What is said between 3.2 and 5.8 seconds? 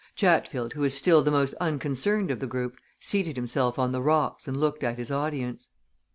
himself on the rocks and looked at his audience.